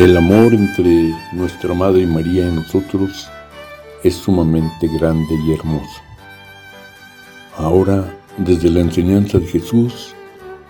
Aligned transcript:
El 0.00 0.16
amor 0.16 0.54
entre 0.54 1.14
nuestra 1.30 1.74
Madre 1.74 2.06
María 2.06 2.48
y 2.48 2.50
nosotros 2.50 3.28
es 4.02 4.14
sumamente 4.14 4.88
grande 4.98 5.34
y 5.46 5.52
hermoso. 5.52 6.00
Ahora, 7.58 8.10
desde 8.38 8.70
la 8.70 8.80
enseñanza 8.80 9.38
de 9.38 9.44
Jesús, 9.44 10.14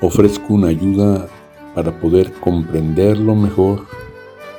ofrezco 0.01 0.55
una 0.55 0.67
ayuda 0.67 1.29
para 1.77 1.97
poder 2.01 2.33
comprenderlo 2.41 3.37
mejor 3.37 3.87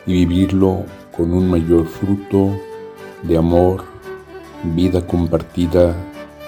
y 0.06 0.14
vivirlo 0.26 0.86
con 1.18 1.34
un 1.34 1.50
mayor 1.50 1.86
fruto 1.86 2.58
de 3.24 3.38
amor, 3.38 3.84
vida 4.64 5.06
compartida, 5.06 5.94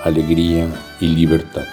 alegría 0.05 0.70
y 1.02 1.08
libertad. 1.08 1.66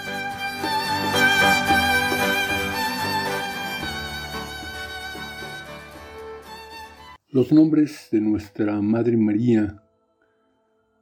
Los 7.33 7.53
nombres 7.53 8.09
de 8.11 8.19
nuestra 8.19 8.81
Madre 8.81 9.15
María 9.15 9.81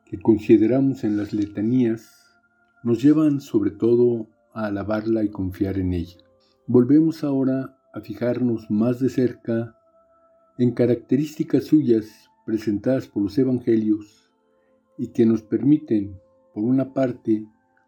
que 0.06 0.20
consideramos 0.20 1.04
en 1.04 1.18
las 1.18 1.34
letanías 1.34 2.36
nos 2.84 3.02
llevan 3.02 3.42
sobre 3.42 3.72
todo 3.72 4.28
a 4.54 4.68
alabarla 4.68 5.24
y 5.24 5.30
confiar 5.30 5.80
en 5.80 5.92
ella. 5.92 6.20
Volvemos 6.68 7.24
ahora 7.24 7.80
a 7.96 8.02
fijarnos 8.02 8.70
más 8.70 9.00
de 9.00 9.10
cerca 9.10 9.76
en 10.60 10.70
características 10.70 11.64
suyas 11.64 12.06
presentadas 12.46 13.08
por 13.08 13.24
los 13.24 13.36
evangelios 13.40 14.32
y 15.00 15.08
que 15.08 15.26
nos 15.26 15.42
permiten, 15.42 16.16
por 16.54 16.64
una 16.64 16.94
parte, 16.94 17.44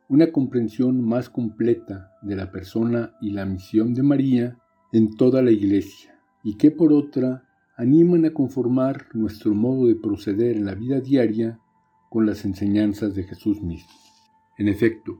una 0.10 0.32
comprensión 0.32 1.00
más 1.04 1.30
completa 1.30 2.18
de 2.24 2.36
la 2.36 2.52
persona 2.52 3.16
y 3.22 3.30
la 3.30 3.46
misión 3.46 3.94
de 3.94 4.02
María 4.02 4.58
en 4.94 5.16
toda 5.16 5.44
la 5.44 5.52
Iglesia, 5.52 6.20
y 6.44 6.58
que 6.58 6.72
por 6.72 6.92
otra 6.92 7.48
animan 7.82 8.26
a 8.26 8.32
conformar 8.32 9.08
nuestro 9.16 9.56
modo 9.56 9.88
de 9.88 9.96
proceder 9.96 10.56
en 10.56 10.66
la 10.66 10.76
vida 10.76 11.02
diaria 11.02 11.60
con 12.12 12.28
las 12.28 12.46
enseñanzas 12.46 13.16
de 13.16 13.24
Jesús 13.24 13.60
mismo. 13.64 13.90
En 14.60 14.68
efecto, 14.68 15.20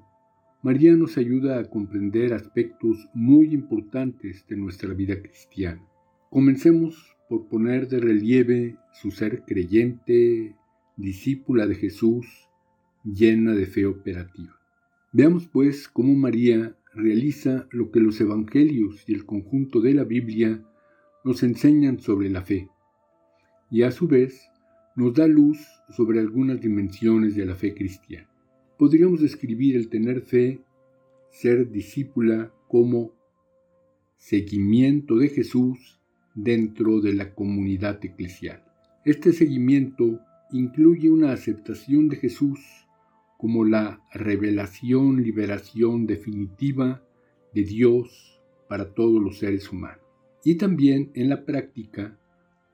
María 0.62 0.96
nos 0.96 1.18
ayuda 1.18 1.58
a 1.58 1.64
comprender 1.64 2.36
aspectos 2.36 3.10
muy 3.16 3.52
importantes 3.52 4.46
de 4.48 4.58
nuestra 4.58 4.94
vida 4.94 5.20
cristiana. 5.20 5.82
Comencemos 6.30 7.18
por 7.28 7.48
poner 7.48 7.88
de 7.88 7.98
relieve 7.98 8.78
su 8.94 9.10
ser 9.10 9.42
creyente, 9.48 10.56
discípula 10.98 11.66
de 11.66 11.74
Jesús, 11.74 12.28
llena 13.04 13.56
de 13.56 13.66
fe 13.66 13.88
operativa. 13.88 14.56
Veamos 15.12 15.48
pues 15.48 15.88
cómo 15.88 16.14
María 16.14 16.76
realiza 16.94 17.68
lo 17.72 17.90
que 17.90 18.02
los 18.02 18.22
evangelios 18.22 19.04
y 19.08 19.16
el 19.16 19.26
conjunto 19.26 19.82
de 19.82 19.96
la 19.96 20.04
Biblia 20.04 20.64
nos 21.24 21.44
enseñan 21.44 22.00
sobre 22.00 22.30
la 22.30 22.42
fe 22.42 22.70
y 23.70 23.84
a 23.84 23.92
su 23.92 24.08
vez 24.08 24.50
nos 24.96 25.14
da 25.14 25.28
luz 25.28 25.60
sobre 25.96 26.20
algunas 26.20 26.60
dimensiones 26.60 27.36
de 27.36 27.46
la 27.46 27.56
fe 27.56 27.74
cristiana. 27.74 28.30
Podríamos 28.78 29.22
describir 29.22 29.76
el 29.76 29.90
tener 29.90 30.22
fe, 30.22 30.62
ser 31.30 31.72
discípula, 31.72 32.52
como 32.68 33.14
seguimiento 34.18 35.18
de 35.18 35.30
Jesús 35.30 36.00
dentro 36.36 37.02
de 37.02 37.14
la 37.14 37.34
comunidad 37.34 38.04
eclesial. 38.04 38.64
Este 39.06 39.34
seguimiento 39.34 40.20
incluye 40.52 41.10
una 41.10 41.32
aceptación 41.32 42.08
de 42.08 42.18
Jesús 42.18 42.60
como 43.38 43.66
la 43.66 44.02
revelación, 44.14 45.24
liberación 45.24 46.06
definitiva 46.06 47.04
de 47.54 47.64
Dios 47.64 48.42
para 48.68 48.94
todos 48.94 49.22
los 49.22 49.40
seres 49.40 49.72
humanos 49.72 50.11
y 50.44 50.56
también 50.56 51.12
en 51.14 51.30
la 51.30 51.46
práctica 51.46 52.18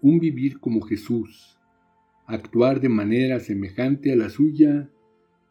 un 0.01 0.19
vivir 0.19 0.59
como 0.59 0.81
Jesús, 0.81 1.57
actuar 2.25 2.81
de 2.81 2.89
manera 2.89 3.39
semejante 3.39 4.11
a 4.11 4.15
la 4.15 4.29
suya 4.29 4.89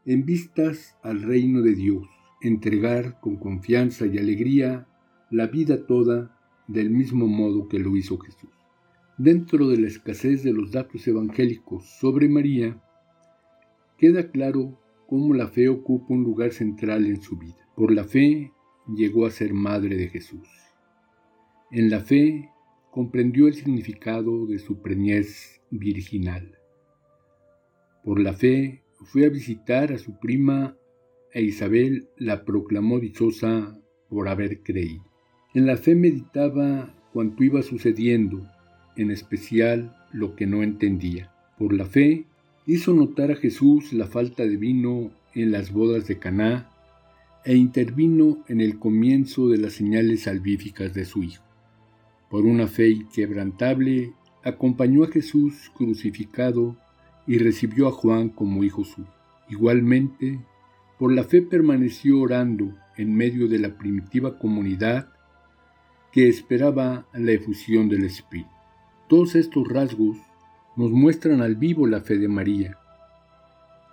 en 0.04 0.24
vistas 0.24 0.96
al 1.02 1.22
reino 1.22 1.62
de 1.62 1.74
Dios, 1.74 2.06
entregar 2.40 3.18
con 3.20 3.36
confianza 3.36 4.06
y 4.06 4.18
alegría 4.18 4.86
la 5.30 5.48
vida 5.48 5.86
toda 5.86 6.38
del 6.68 6.90
mismo 6.90 7.26
modo 7.26 7.68
que 7.68 7.78
lo 7.78 7.96
hizo 7.96 8.18
Jesús. 8.18 8.50
Dentro 9.18 9.68
de 9.68 9.78
la 9.78 9.88
escasez 9.88 10.42
de 10.42 10.52
los 10.52 10.72
datos 10.72 11.06
evangélicos 11.08 11.86
sobre 11.98 12.28
María, 12.28 12.80
queda 13.98 14.30
claro 14.30 14.78
cómo 15.06 15.34
la 15.34 15.48
fe 15.48 15.68
ocupa 15.68 16.14
un 16.14 16.22
lugar 16.22 16.52
central 16.52 17.06
en 17.06 17.20
su 17.20 17.36
vida. 17.36 17.66
Por 17.74 17.92
la 17.92 18.04
fe 18.04 18.52
llegó 18.94 19.26
a 19.26 19.30
ser 19.30 19.54
madre 19.54 19.96
de 19.96 20.08
Jesús. 20.08 20.65
En 21.72 21.90
la 21.90 21.98
fe 21.98 22.48
comprendió 22.92 23.48
el 23.48 23.54
significado 23.54 24.46
de 24.46 24.60
su 24.60 24.82
preñez 24.82 25.60
virginal. 25.70 26.56
Por 28.04 28.20
la 28.20 28.34
fe 28.34 28.84
fue 29.04 29.26
a 29.26 29.30
visitar 29.30 29.92
a 29.92 29.98
su 29.98 30.16
prima 30.20 30.76
e 31.32 31.42
Isabel 31.42 32.06
la 32.18 32.44
proclamó 32.44 33.00
dichosa 33.00 33.76
por 34.08 34.28
haber 34.28 34.62
creído. 34.62 35.02
En 35.54 35.66
la 35.66 35.76
fe 35.76 35.96
meditaba 35.96 36.94
cuanto 37.12 37.42
iba 37.42 37.62
sucediendo, 37.62 38.48
en 38.96 39.10
especial 39.10 39.96
lo 40.12 40.36
que 40.36 40.46
no 40.46 40.62
entendía. 40.62 41.32
Por 41.58 41.72
la 41.72 41.86
fe 41.86 42.26
hizo 42.64 42.94
notar 42.94 43.32
a 43.32 43.36
Jesús 43.36 43.92
la 43.92 44.06
falta 44.06 44.44
de 44.44 44.56
vino 44.56 45.10
en 45.34 45.50
las 45.50 45.72
bodas 45.72 46.06
de 46.06 46.20
Caná 46.20 46.70
e 47.44 47.56
intervino 47.56 48.44
en 48.46 48.60
el 48.60 48.78
comienzo 48.78 49.48
de 49.48 49.58
las 49.58 49.72
señales 49.72 50.22
salvíficas 50.22 50.94
de 50.94 51.04
su 51.04 51.24
hijo 51.24 51.45
por 52.30 52.44
una 52.44 52.66
fe 52.66 52.90
inquebrantable, 52.90 54.12
acompañó 54.44 55.04
a 55.04 55.08
Jesús 55.08 55.70
crucificado 55.74 56.76
y 57.26 57.38
recibió 57.38 57.88
a 57.88 57.92
Juan 57.92 58.28
como 58.28 58.64
hijo 58.64 58.84
suyo. 58.84 59.08
Igualmente, 59.48 60.40
por 60.98 61.12
la 61.12 61.24
fe 61.24 61.42
permaneció 61.42 62.20
orando 62.20 62.74
en 62.96 63.14
medio 63.14 63.48
de 63.48 63.58
la 63.58 63.76
primitiva 63.76 64.38
comunidad 64.38 65.08
que 66.12 66.28
esperaba 66.28 67.06
la 67.12 67.32
efusión 67.32 67.88
del 67.88 68.04
Espíritu. 68.04 68.50
Todos 69.08 69.34
estos 69.34 69.68
rasgos 69.68 70.16
nos 70.76 70.90
muestran 70.90 71.42
al 71.42 71.56
vivo 71.56 71.86
la 71.86 72.00
fe 72.00 72.18
de 72.18 72.28
María, 72.28 72.78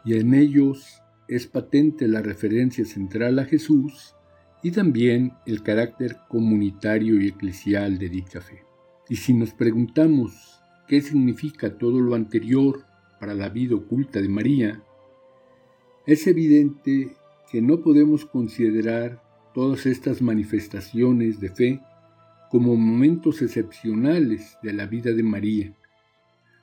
y 0.06 0.16
en 0.18 0.34
ellos 0.34 1.02
es 1.28 1.48
patente 1.48 2.08
la 2.08 2.22
referencia 2.22 2.86
central 2.86 3.40
a 3.40 3.46
Jesús 3.46 4.16
y 4.64 4.72
también 4.72 5.34
el 5.46 5.62
carácter 5.62 6.18
comunitario 6.30 7.22
y 7.22 7.28
eclesial 7.28 8.00
de 8.00 8.10
dicha 8.10 8.42
fe. 8.42 8.64
Y 9.10 9.18
si 9.18 9.34
nos 9.34 9.54
preguntamos 9.54 10.62
qué 10.88 11.02
significa 11.02 11.78
todo 11.78 12.00
lo 12.00 12.16
anterior 12.16 12.86
para 13.20 13.34
la 13.34 13.50
vida 13.50 13.76
oculta 13.76 14.22
de 14.22 14.30
María, 14.30 14.82
es 16.08 16.26
evidente 16.28 17.16
que 17.52 17.62
no 17.62 17.82
podemos 17.82 18.26
considerar 18.26 19.22
todas 19.54 19.86
estas 19.86 20.22
manifestaciones 20.22 21.40
de 21.40 21.50
fe 21.50 21.80
como 22.50 22.76
momentos 22.76 23.42
excepcionales 23.42 24.58
de 24.64 24.74
la 24.74 24.86
vida 24.86 25.12
de 25.12 25.24
María, 25.24 25.74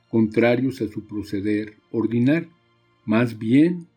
contrarios 0.09 0.81
a 0.81 0.87
su 0.87 1.05
proceder 1.05 1.75
ordinario. 1.91 2.49
Más 3.05 3.37
bien, 3.37 3.87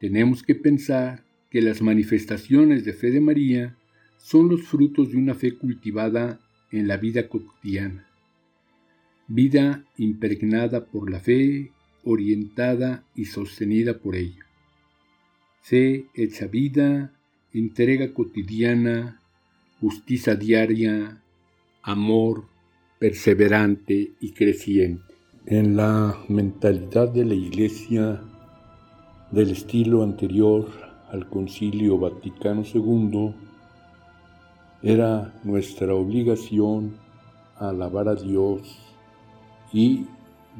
tenemos 0.00 0.42
que 0.42 0.54
pensar 0.54 1.24
que 1.54 1.62
las 1.62 1.82
manifestaciones 1.82 2.84
de 2.84 2.92
fe 2.94 3.12
de 3.12 3.20
María 3.20 3.76
son 4.18 4.48
los 4.48 4.62
frutos 4.62 5.12
de 5.12 5.18
una 5.18 5.36
fe 5.36 5.56
cultivada 5.56 6.40
en 6.72 6.88
la 6.88 6.96
vida 6.96 7.28
cotidiana, 7.28 8.08
vida 9.28 9.84
impregnada 9.96 10.86
por 10.86 11.08
la 11.08 11.20
fe, 11.20 11.70
orientada 12.02 13.04
y 13.14 13.26
sostenida 13.26 13.98
por 13.98 14.16
ella. 14.16 14.44
Fe 15.62 16.06
hecha 16.14 16.48
vida, 16.48 17.12
entrega 17.52 18.12
cotidiana, 18.12 19.20
justicia 19.80 20.34
diaria, 20.34 21.22
amor 21.84 22.48
perseverante 22.98 24.10
y 24.18 24.32
creciente. 24.32 25.14
En 25.46 25.76
la 25.76 26.18
mentalidad 26.28 27.10
de 27.10 27.24
la 27.24 27.34
Iglesia 27.34 28.24
del 29.30 29.52
estilo 29.52 30.02
anterior 30.02 30.93
al 31.10 31.28
Concilio 31.28 31.98
Vaticano 31.98 32.62
II, 32.62 33.34
era 34.82 35.32
nuestra 35.44 35.94
obligación 35.94 36.96
alabar 37.56 38.08
a 38.08 38.14
Dios 38.14 38.78
y 39.72 40.06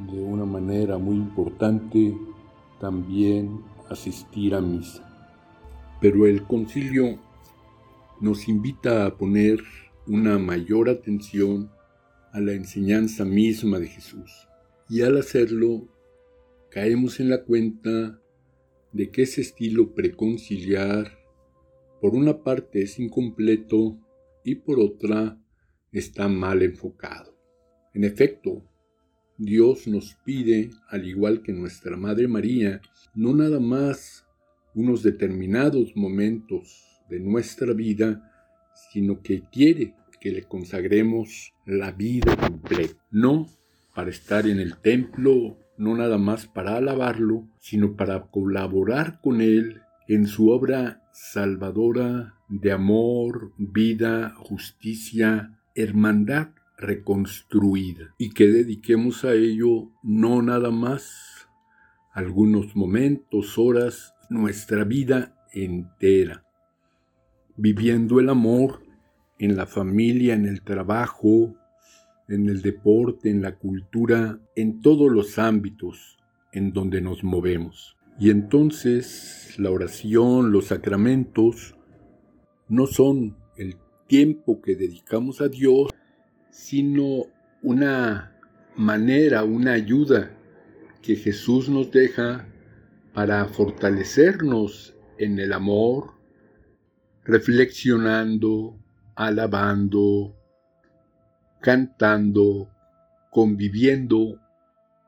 de 0.08 0.20
una 0.20 0.44
manera 0.44 0.98
muy 0.98 1.16
importante 1.16 2.16
también 2.80 3.60
asistir 3.90 4.54
a 4.54 4.60
misa. 4.60 5.02
Pero 6.00 6.26
el 6.26 6.42
concilio 6.44 7.18
nos 8.20 8.48
invita 8.48 9.06
a 9.06 9.16
poner 9.16 9.60
una 10.06 10.38
mayor 10.38 10.88
atención 10.88 11.70
a 12.32 12.40
la 12.40 12.52
enseñanza 12.52 13.24
misma 13.24 13.78
de 13.78 13.88
Jesús. 13.88 14.48
Y 14.88 15.02
al 15.02 15.16
hacerlo, 15.16 15.86
caemos 16.70 17.20
en 17.20 17.30
la 17.30 17.44
cuenta 17.44 18.20
de 18.94 19.10
que 19.10 19.22
ese 19.22 19.40
estilo 19.40 19.92
preconciliar 19.92 21.18
por 22.00 22.14
una 22.14 22.42
parte 22.42 22.82
es 22.82 22.98
incompleto 22.98 23.98
y 24.44 24.54
por 24.54 24.78
otra 24.78 25.36
está 25.92 26.28
mal 26.28 26.62
enfocado. 26.62 27.36
En 27.92 28.04
efecto, 28.04 28.64
Dios 29.36 29.88
nos 29.88 30.14
pide, 30.24 30.70
al 30.88 31.06
igual 31.08 31.42
que 31.42 31.52
nuestra 31.52 31.96
Madre 31.96 32.28
María, 32.28 32.80
no 33.14 33.34
nada 33.34 33.58
más 33.58 34.26
unos 34.74 35.02
determinados 35.02 35.96
momentos 35.96 37.02
de 37.10 37.18
nuestra 37.18 37.72
vida, 37.72 38.30
sino 38.92 39.22
que 39.22 39.42
quiere 39.50 39.94
que 40.20 40.30
le 40.30 40.44
consagremos 40.44 41.52
la 41.66 41.90
vida 41.90 42.36
completa, 42.36 42.94
no 43.10 43.48
para 43.92 44.10
estar 44.10 44.46
en 44.46 44.60
el 44.60 44.76
templo, 44.78 45.58
no 45.76 45.96
nada 45.96 46.18
más 46.18 46.46
para 46.46 46.76
alabarlo, 46.76 47.48
sino 47.58 47.96
para 47.96 48.26
colaborar 48.26 49.20
con 49.20 49.40
él 49.40 49.82
en 50.08 50.26
su 50.26 50.50
obra 50.50 51.02
salvadora 51.12 52.34
de 52.48 52.72
amor, 52.72 53.52
vida, 53.56 54.34
justicia, 54.36 55.58
hermandad 55.74 56.48
reconstruida. 56.76 58.14
Y 58.18 58.30
que 58.30 58.46
dediquemos 58.46 59.24
a 59.24 59.32
ello 59.32 59.90
no 60.02 60.42
nada 60.42 60.70
más 60.70 61.48
algunos 62.12 62.76
momentos, 62.76 63.58
horas, 63.58 64.14
nuestra 64.30 64.84
vida 64.84 65.36
entera, 65.52 66.44
viviendo 67.56 68.20
el 68.20 68.28
amor 68.28 68.82
en 69.38 69.56
la 69.56 69.66
familia, 69.66 70.34
en 70.34 70.46
el 70.46 70.62
trabajo, 70.62 71.56
en 72.28 72.48
el 72.48 72.62
deporte, 72.62 73.30
en 73.30 73.42
la 73.42 73.56
cultura, 73.56 74.38
en 74.56 74.80
todos 74.80 75.10
los 75.10 75.38
ámbitos 75.38 76.18
en 76.52 76.72
donde 76.72 77.00
nos 77.00 77.24
movemos. 77.24 77.96
Y 78.18 78.30
entonces 78.30 79.54
la 79.58 79.70
oración, 79.70 80.52
los 80.52 80.66
sacramentos, 80.66 81.74
no 82.68 82.86
son 82.86 83.36
el 83.56 83.76
tiempo 84.06 84.62
que 84.62 84.76
dedicamos 84.76 85.40
a 85.40 85.48
Dios, 85.48 85.90
sino 86.50 87.26
una 87.62 88.38
manera, 88.76 89.44
una 89.44 89.72
ayuda 89.72 90.36
que 91.02 91.16
Jesús 91.16 91.68
nos 91.68 91.90
deja 91.90 92.48
para 93.12 93.44
fortalecernos 93.46 94.96
en 95.18 95.38
el 95.38 95.52
amor, 95.52 96.14
reflexionando, 97.24 98.78
alabando, 99.14 100.36
cantando, 101.64 102.68
conviviendo 103.30 104.38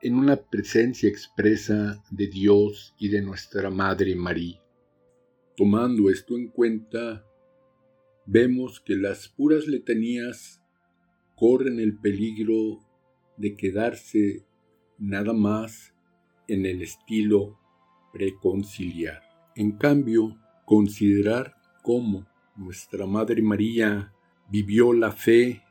en 0.01 0.15
una 0.15 0.37
presencia 0.37 1.07
expresa 1.07 2.03
de 2.09 2.25
Dios 2.25 2.95
y 2.97 3.09
de 3.09 3.21
nuestra 3.21 3.69
Madre 3.69 4.15
María. 4.15 4.59
Tomando 5.55 6.09
esto 6.09 6.35
en 6.35 6.47
cuenta, 6.47 7.23
vemos 8.25 8.79
que 8.79 8.95
las 8.95 9.27
puras 9.27 9.67
letanías 9.67 10.59
corren 11.35 11.79
el 11.79 11.95
peligro 11.99 12.79
de 13.37 13.55
quedarse 13.55 14.43
nada 14.97 15.33
más 15.33 15.93
en 16.47 16.65
el 16.65 16.81
estilo 16.81 17.59
preconciliar. 18.11 19.21
En 19.55 19.73
cambio, 19.73 20.39
considerar 20.65 21.53
cómo 21.83 22.25
nuestra 22.55 23.05
Madre 23.05 23.43
María 23.43 24.11
vivió 24.49 24.91
la 24.91 25.11
fe 25.11 25.61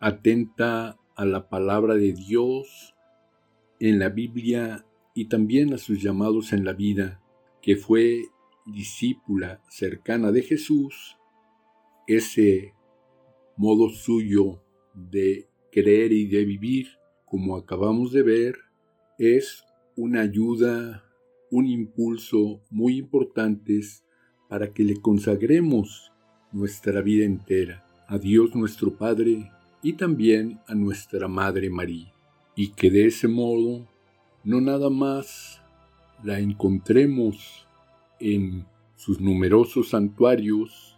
atenta 0.00 0.98
a 1.14 1.24
la 1.24 1.48
palabra 1.48 1.94
de 1.94 2.12
Dios 2.12 2.94
en 3.80 3.98
la 3.98 4.08
Biblia 4.08 4.86
y 5.14 5.26
también 5.26 5.72
a 5.72 5.78
sus 5.78 6.02
llamados 6.02 6.52
en 6.52 6.64
la 6.64 6.72
vida, 6.72 7.22
que 7.62 7.76
fue 7.76 8.24
discípula 8.66 9.62
cercana 9.68 10.32
de 10.32 10.42
Jesús, 10.42 11.16
ese 12.06 12.74
modo 13.56 13.88
suyo 13.88 14.62
de 14.94 15.48
creer 15.72 16.12
y 16.12 16.26
de 16.26 16.44
vivir, 16.44 16.88
como 17.24 17.56
acabamos 17.56 18.12
de 18.12 18.22
ver, 18.22 18.56
es 19.18 19.64
una 19.96 20.20
ayuda, 20.20 21.04
un 21.50 21.66
impulso 21.66 22.62
muy 22.70 22.98
importantes 22.98 24.04
para 24.48 24.72
que 24.72 24.84
le 24.84 25.00
consagremos 25.00 26.12
nuestra 26.52 27.00
vida 27.00 27.24
entera 27.24 27.84
a 28.06 28.18
Dios 28.18 28.54
nuestro 28.54 28.96
Padre 28.96 29.50
y 29.82 29.94
también 29.94 30.60
a 30.66 30.74
nuestra 30.74 31.28
Madre 31.28 31.70
María, 31.70 32.12
y 32.54 32.68
que 32.68 32.90
de 32.90 33.06
ese 33.06 33.28
modo 33.28 33.86
no 34.44 34.60
nada 34.60 34.90
más 34.90 35.62
la 36.22 36.38
encontremos 36.38 37.66
en 38.20 38.66
sus 38.96 39.20
numerosos 39.20 39.90
santuarios, 39.90 40.96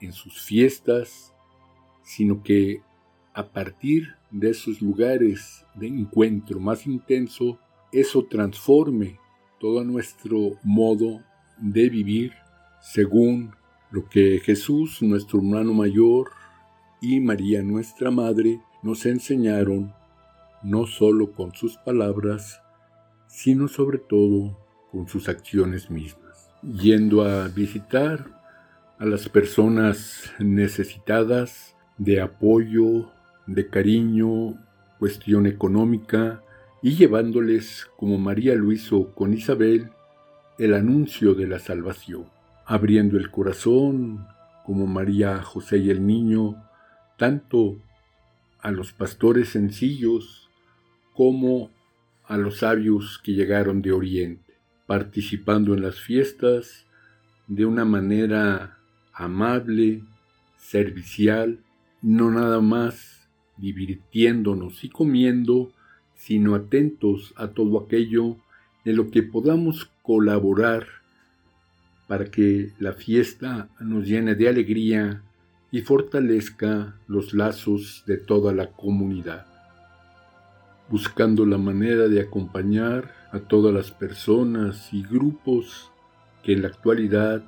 en 0.00 0.12
sus 0.12 0.40
fiestas, 0.40 1.34
sino 2.02 2.42
que 2.42 2.82
a 3.34 3.48
partir 3.48 4.16
de 4.30 4.50
esos 4.50 4.82
lugares 4.82 5.64
de 5.74 5.86
encuentro 5.86 6.60
más 6.60 6.86
intenso, 6.86 7.58
eso 7.92 8.24
transforme 8.24 9.18
todo 9.58 9.84
nuestro 9.84 10.58
modo 10.62 11.22
de 11.58 11.88
vivir 11.88 12.32
según 12.80 13.52
lo 13.90 14.08
que 14.08 14.40
Jesús, 14.40 15.02
nuestro 15.02 15.38
hermano 15.38 15.72
mayor, 15.72 16.30
y 17.00 17.20
María, 17.20 17.62
nuestra 17.62 18.10
Madre, 18.10 18.60
nos 18.82 19.06
enseñaron, 19.06 19.92
no 20.62 20.86
solo 20.86 21.32
con 21.32 21.54
sus 21.54 21.76
palabras, 21.76 22.60
sino 23.28 23.68
sobre 23.68 23.98
todo 23.98 24.58
con 24.90 25.06
sus 25.08 25.28
acciones 25.28 25.90
mismas, 25.90 26.50
yendo 26.62 27.22
a 27.22 27.48
visitar 27.48 28.26
a 28.98 29.04
las 29.04 29.28
personas 29.28 30.32
necesitadas 30.38 31.76
de 31.98 32.20
apoyo, 32.20 33.12
de 33.46 33.68
cariño, 33.68 34.54
cuestión 34.98 35.46
económica, 35.46 36.42
y 36.82 36.96
llevándoles, 36.96 37.86
como 37.96 38.18
María 38.18 38.54
lo 38.54 38.72
hizo 38.72 39.12
con 39.14 39.34
Isabel, 39.34 39.90
el 40.58 40.74
anuncio 40.74 41.34
de 41.34 41.46
la 41.46 41.58
salvación, 41.58 42.26
abriendo 42.66 43.16
el 43.18 43.30
corazón, 43.30 44.26
como 44.64 44.86
María, 44.86 45.42
José 45.42 45.78
y 45.78 45.90
el 45.90 46.06
niño, 46.06 46.67
tanto 47.18 47.76
a 48.60 48.70
los 48.70 48.92
pastores 48.92 49.50
sencillos 49.50 50.48
como 51.12 51.70
a 52.26 52.38
los 52.38 52.58
sabios 52.58 53.20
que 53.22 53.32
llegaron 53.32 53.82
de 53.82 53.92
Oriente, 53.92 54.54
participando 54.86 55.74
en 55.74 55.82
las 55.82 56.00
fiestas 56.00 56.86
de 57.46 57.66
una 57.66 57.84
manera 57.84 58.78
amable, 59.12 60.02
servicial, 60.56 61.58
no 62.02 62.30
nada 62.30 62.60
más 62.60 63.28
divirtiéndonos 63.56 64.84
y 64.84 64.88
comiendo, 64.88 65.72
sino 66.14 66.54
atentos 66.54 67.34
a 67.36 67.48
todo 67.48 67.80
aquello 67.80 68.36
en 68.84 68.96
lo 68.96 69.10
que 69.10 69.22
podamos 69.22 69.90
colaborar 70.02 70.86
para 72.06 72.30
que 72.30 72.72
la 72.78 72.92
fiesta 72.92 73.68
nos 73.80 74.06
llene 74.06 74.34
de 74.34 74.48
alegría 74.48 75.22
y 75.70 75.82
fortalezca 75.82 76.96
los 77.06 77.34
lazos 77.34 78.04
de 78.06 78.16
toda 78.16 78.52
la 78.52 78.72
comunidad, 78.72 79.46
buscando 80.88 81.44
la 81.44 81.58
manera 81.58 82.08
de 82.08 82.20
acompañar 82.20 83.12
a 83.32 83.40
todas 83.40 83.74
las 83.74 83.90
personas 83.90 84.92
y 84.92 85.02
grupos 85.02 85.90
que 86.42 86.54
en 86.54 86.62
la 86.62 86.68
actualidad 86.68 87.42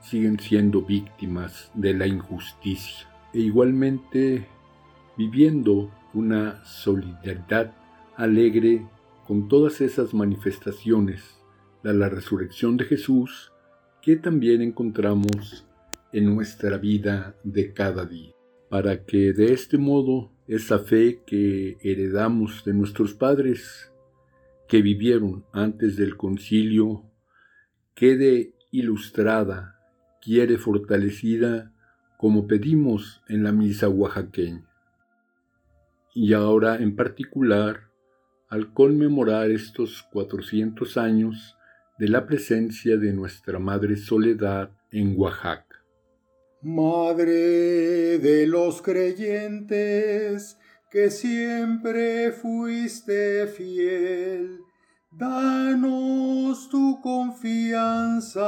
siguen 0.00 0.38
siendo 0.38 0.82
víctimas 0.82 1.70
de 1.74 1.94
la 1.94 2.06
injusticia 2.06 3.08
e 3.32 3.40
igualmente 3.40 4.46
viviendo 5.16 5.90
una 6.12 6.62
solidaridad 6.64 7.72
alegre 8.16 8.86
con 9.26 9.48
todas 9.48 9.80
esas 9.80 10.12
manifestaciones 10.14 11.38
de 11.82 11.94
la 11.94 12.08
resurrección 12.08 12.76
de 12.76 12.84
Jesús 12.84 13.52
que 14.02 14.16
también 14.16 14.62
encontramos 14.62 15.66
en 16.12 16.34
nuestra 16.34 16.78
vida 16.78 17.36
de 17.44 17.72
cada 17.72 18.04
día, 18.06 18.32
para 18.68 19.04
que 19.04 19.32
de 19.32 19.52
este 19.52 19.78
modo 19.78 20.32
esa 20.46 20.78
fe 20.78 21.22
que 21.26 21.76
heredamos 21.80 22.64
de 22.64 22.74
nuestros 22.74 23.14
padres 23.14 23.92
que 24.68 24.82
vivieron 24.82 25.44
antes 25.52 25.96
del 25.96 26.16
concilio 26.16 27.04
quede 27.94 28.54
ilustrada, 28.70 29.80
quiere 30.20 30.58
fortalecida 30.58 31.72
como 32.18 32.46
pedimos 32.46 33.22
en 33.28 33.44
la 33.44 33.52
misa 33.52 33.88
oaxaqueña 33.88 34.66
y 36.16 36.32
ahora 36.32 36.76
en 36.76 36.96
particular 36.96 37.90
al 38.48 38.72
conmemorar 38.72 39.50
estos 39.50 40.02
400 40.12 40.96
años 40.96 41.58
de 41.98 42.08
la 42.08 42.26
presencia 42.26 42.96
de 42.96 43.12
nuestra 43.12 43.58
Madre 43.58 43.96
Soledad 43.96 44.70
en 44.90 45.12
Oaxaca. 45.18 45.65
Madre 46.62 48.18
de 48.18 48.46
los 48.46 48.80
creyentes, 48.82 50.58
que 50.90 51.10
siempre 51.10 52.32
fuiste 52.32 53.46
fiel, 53.48 54.60
danos 55.12 56.68
tu 56.70 57.00
confianza, 57.02 58.42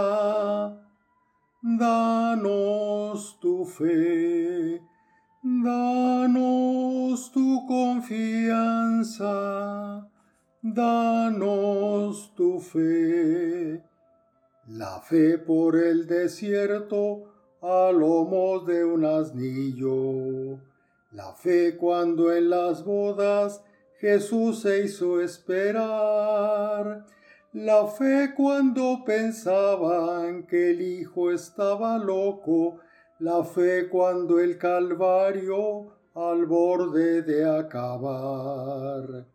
danos 1.63 3.39
tu 3.41 3.65
fe, 3.67 4.81
danos 5.43 7.31
tu 7.33 7.67
confianza, 7.67 9.29
danos 10.63 12.35
tu 12.35 12.61
fe. 12.61 13.85
La 14.67 15.01
fe 15.01 15.39
por 15.39 15.77
el 15.77 16.07
desierto 16.07 17.28
a 17.61 17.91
lomos 17.93 18.67
de 18.67 18.85
un 18.85 19.05
asnillo. 19.05 20.59
La 21.13 21.33
fe 21.35 21.77
cuando 21.77 22.33
en 22.33 22.51
las 22.51 22.85
bodas 22.85 23.63
Jesús 23.99 24.61
se 24.61 24.85
hizo 24.85 25.21
esperar. 25.21 27.07
La 27.53 27.87
fe 27.87 28.35
cuando 28.37 29.03
pensaban 29.05 30.47
que 30.47 30.71
el 30.71 30.83
Hijo 30.83 31.31
estaba 31.31 31.99
loco. 31.99 32.79
La 33.19 33.43
fe 33.43 33.89
cuando 33.89 34.39
el 34.39 34.59
Calvario 34.59 35.99
al 36.15 36.47
borde 36.47 37.23
de 37.23 37.45
acabar. 37.45 39.27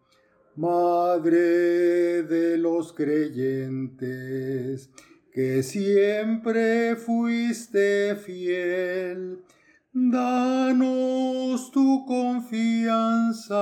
Madre 0.55 2.23
de 2.23 2.57
los 2.57 2.93
creyentes, 2.93 4.89
que 5.33 5.63
siempre 5.63 6.95
fuiste 6.95 8.15
fiel, 8.17 9.43
danos 9.91 11.71
tu 11.71 12.05
confianza, 12.05 13.57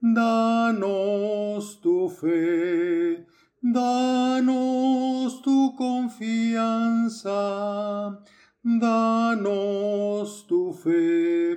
danos 0.00 1.80
tu 1.80 2.08
fe, 2.08 3.26
danos 3.60 5.42
tu 5.42 5.74
confianza, 5.76 7.32
danos 8.62 10.46
tu 10.46 10.72
fe. 10.72 11.42